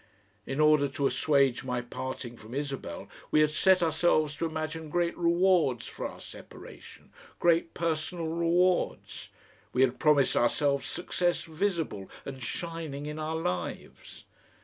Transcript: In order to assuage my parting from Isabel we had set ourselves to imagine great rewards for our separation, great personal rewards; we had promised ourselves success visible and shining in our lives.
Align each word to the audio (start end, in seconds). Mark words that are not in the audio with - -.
In 0.47 0.59
order 0.59 0.87
to 0.87 1.05
assuage 1.05 1.63
my 1.63 1.79
parting 1.79 2.35
from 2.35 2.55
Isabel 2.55 3.07
we 3.29 3.41
had 3.41 3.51
set 3.51 3.83
ourselves 3.83 4.35
to 4.37 4.47
imagine 4.47 4.89
great 4.89 5.15
rewards 5.15 5.85
for 5.85 6.07
our 6.07 6.19
separation, 6.19 7.11
great 7.37 7.75
personal 7.75 8.25
rewards; 8.25 9.29
we 9.73 9.83
had 9.83 9.99
promised 9.99 10.35
ourselves 10.35 10.87
success 10.87 11.43
visible 11.43 12.09
and 12.25 12.41
shining 12.41 13.05
in 13.05 13.19
our 13.19 13.35
lives. 13.35 14.25